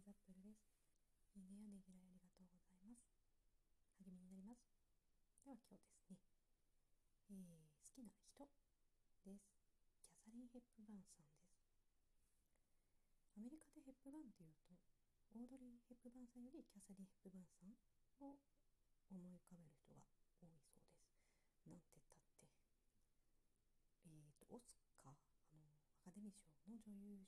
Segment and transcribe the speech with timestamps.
[0.00, 0.64] イズアップルです。
[1.36, 3.04] いいねやねぎらいありがとうございます。
[4.00, 4.64] 励みになります。
[5.44, 6.16] では今日ですね、
[7.28, 8.32] えー、好きな人
[9.28, 9.44] です。
[10.08, 11.52] キャサリン・ヘップバーンさんです。
[13.36, 14.72] アメリカでヘップバーンっていうと、
[15.36, 17.76] オードリー・ヘップバーンさんよりキャサリン・ヘップバーンさん
[18.24, 18.40] を
[19.12, 20.00] 思い浮かべる人が
[20.40, 21.12] 多いそうです。
[21.68, 22.48] なんてったって、
[24.08, 27.20] えっーと、オスカー、あの、アカデミー賞の女優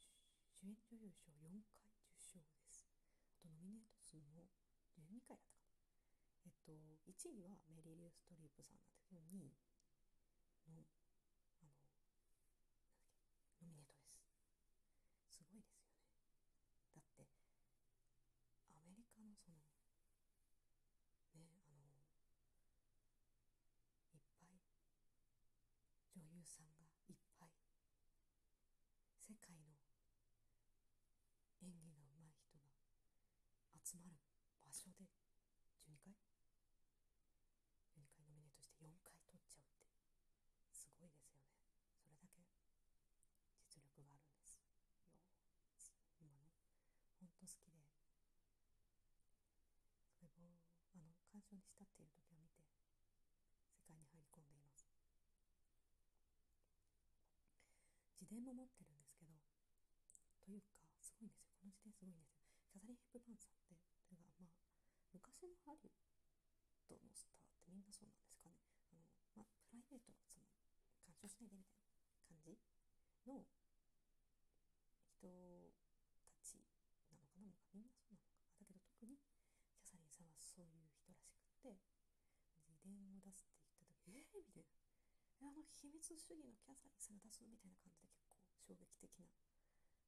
[0.63, 1.83] 主演女優賞4回
[2.15, 2.87] 受賞です。
[2.87, 4.47] あとノミネート数も
[4.95, 5.99] 12回だったかな。
[6.47, 9.51] えっと、1位はメリリュー・ストリープさんなんだけど、2位
[10.71, 10.87] の、
[11.59, 11.83] あの、なんだっ
[12.95, 12.95] け、
[13.59, 15.43] ノミネートです。
[15.43, 16.07] すごいですよね。
[16.95, 17.27] だって、
[18.71, 19.67] アメリカのその、
[21.43, 21.91] ね、あの、
[24.15, 24.63] いっぱい
[26.15, 27.59] 女優さんがいっぱい
[29.19, 29.83] 世界の
[31.63, 32.75] 演技が上手い人が
[33.87, 34.19] 集まる
[34.67, 35.07] 場所で
[35.87, 36.27] 12回
[37.95, 41.55] ?12 回ノミネートして4回取っちゃうってすごいですよね
[42.03, 42.43] それだけ
[43.63, 44.67] 実力があるんですよ
[46.19, 46.51] 今の
[47.23, 47.87] 本当好きで
[50.19, 50.59] それを
[51.31, 52.65] あの鑑賞にしたっている時を見て
[53.77, 54.89] 世界に入り込んでいます。
[58.21, 59.37] 自伝も持ってるんですけど
[60.45, 61.53] というかすごいんですよ。
[61.61, 62.49] この時点すごいんですよ。
[62.73, 63.77] キャサリン・ヘップバーンさんって
[64.09, 64.57] というかまあ
[65.13, 65.93] 昔のハリウッ
[66.89, 68.57] ドのスターってみんなそうなんですかね。
[68.89, 69.05] あの、
[69.37, 70.49] まあ、プライベートはその
[71.05, 72.49] 干渉しないでみたいな感じ
[73.29, 73.45] の
[76.35, 79.21] 人たちなのかなみんなそうなのかだけど特に
[79.79, 81.79] キャサリンさんはそういう人らしくって
[82.67, 84.77] 自伝を出すって言った時えー、みたいな。
[85.43, 89.35] あの秘密主義のキャサリンさんが出すみたいな感じで結構衝撃的な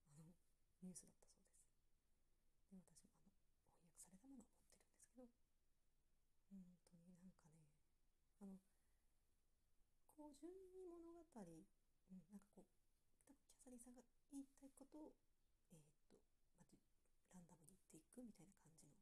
[0.06, 0.30] あの
[0.78, 1.26] ニュースだった
[2.70, 3.26] そうです。
[3.26, 3.34] で
[3.82, 4.46] 私もあの
[5.10, 5.66] 翻訳された
[6.54, 7.10] ものを持ってるんですけど。
[7.10, 7.66] 本当になんかね
[8.38, 8.62] あの
[10.14, 11.66] こう順に物語、うん、
[12.14, 12.70] なんかこう
[13.26, 15.14] 多分キャサリンさんが言いたいことを
[15.74, 16.14] えー、っと、
[16.62, 16.78] まあ、
[17.34, 18.94] ランダムに言っていくみたいな感じの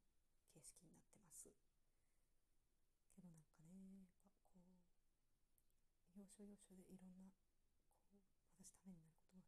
[0.49, 1.61] 形式になってますけど
[3.21, 7.35] なんかねやっぱこう要所要所でいろんな
[8.07, 8.23] こう
[8.55, 9.43] 私ためになることが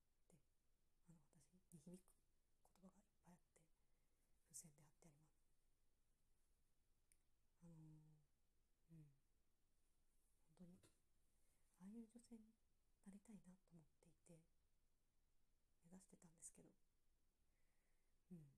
[1.07, 2.03] あの私に響く
[2.83, 3.95] 言葉がいっぱいあって
[4.43, 5.47] 付箋で貼ってあります。
[7.63, 9.07] あのー、うん。
[10.59, 10.75] 本当に
[11.79, 12.51] ああいう女性に
[13.07, 14.43] なりたいなと思っていて
[15.87, 16.75] 目指してたんですけど
[18.35, 18.51] うん。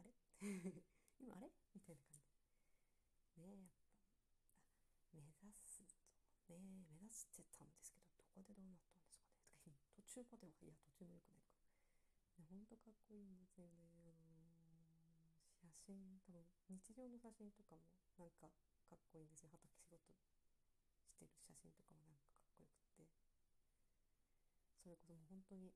[0.00, 0.16] あれ？
[1.20, 1.52] 今あれ？
[1.76, 2.24] みたいな感じ
[3.36, 3.68] ね
[5.12, 5.82] えやっぱ目指す
[6.52, 9.24] とね目指してたんですけどどこでどうなったんですか
[9.64, 9.72] ね？
[9.96, 11.64] 途中まではいや途中もよくないか。
[12.36, 14.04] ねほんとかっこいいんですよね。
[14.04, 17.88] あのー、写真多分日常の写真とかも
[18.20, 18.52] なんか
[18.84, 19.48] かっこいいんですよ。
[19.48, 20.12] 畑仕事
[21.08, 23.08] してる写真とかもなんかかっこよくって。
[24.84, 25.72] それこそもう本当に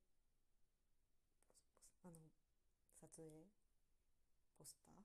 [2.05, 2.29] あの
[3.01, 3.49] 撮影
[4.59, 4.97] ポスター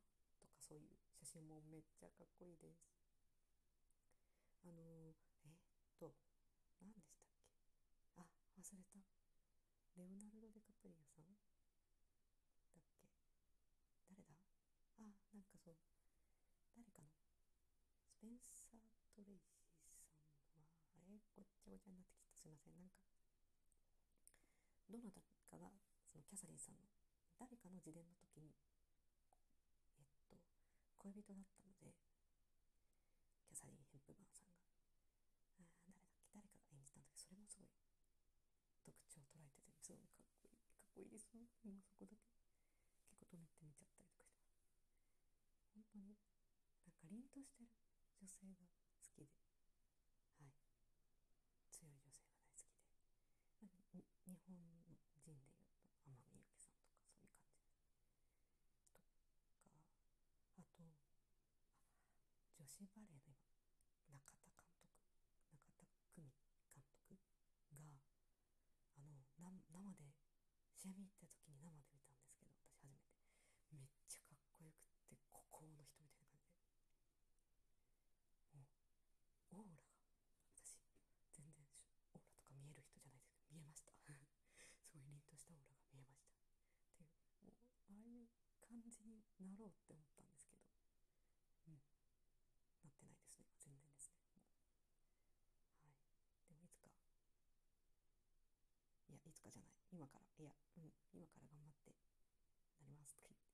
[0.42, 2.90] とかそういう写真もめっちゃかっこいいです。
[4.66, 5.14] あの
[5.46, 5.60] えっ
[5.98, 6.14] と
[6.82, 7.38] 何でしたっけ
[8.58, 9.02] 忘れた
[10.02, 11.30] レオナルド・デカプリオさん？
[12.74, 13.06] だっけ？
[14.10, 14.34] 誰だ？
[14.98, 15.78] あなんかそう。
[16.74, 17.14] 誰かの？
[18.10, 20.02] スペンサー・トレイシーさんは。
[20.98, 22.34] あれごっちゃごちゃになってきた。
[22.34, 22.74] すいません。
[22.82, 22.98] なんか
[24.90, 25.70] どなたかが
[26.10, 26.90] そのキャサリンさんの
[27.40, 28.52] 誰かの自伝の時に
[30.00, 30.36] えっと
[30.98, 31.96] 恋人だったので
[33.48, 34.60] キャサリン・ヘンプバーンさんが
[35.62, 37.72] あ誰だっけ誰かが演じたんだけどそれもすごい
[38.84, 40.52] 特徴を捉えててすごいかっこ
[41.00, 42.28] いいかっこいいですもうそこだけ
[43.08, 44.68] 結構止めて見ちゃったりとかしてます
[45.72, 46.20] 本当に
[46.84, 47.72] なんか凛としてる
[48.20, 49.32] 女性が好きで
[50.36, 50.52] はい
[51.72, 53.00] 強い女性が大好きで、
[53.64, 54.04] まあ、日本
[54.44, 55.32] 人でいうと
[56.04, 57.40] 天海祐希さんとか
[59.48, 61.40] そういう感じとか
[61.80, 61.88] あ
[62.20, 62.20] と
[62.60, 63.32] 女子バレーの
[64.10, 64.92] 今中田監督
[65.54, 66.34] 中田久美
[66.76, 67.24] 監督が
[67.72, 68.02] あの
[69.72, 70.21] 生で
[70.82, 73.14] ちなみに行った時に生で見たんですけど私初めて。
[73.70, 76.82] めっちゃかっこよくって孤高の人みたいな感じ
[78.50, 78.58] で。
[78.58, 78.66] も
[79.62, 79.94] うオーラが
[80.58, 80.82] 私
[81.38, 83.94] 全然オーラとか見える人じゃないですけど見えました。
[84.90, 86.50] すごい凛としたオーラが見えました。
[86.50, 87.14] っていう
[87.46, 88.26] もうああいう
[88.58, 90.41] 感じになろうって思ったんです
[99.92, 101.92] 今からいや、うん、今から頑張って
[102.80, 103.51] なりますとか言って。